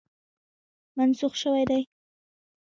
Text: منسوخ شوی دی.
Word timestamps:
منسوخ 0.97 1.33
شوی 1.41 1.63
دی. 1.69 1.81